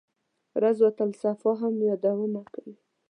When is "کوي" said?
2.53-2.75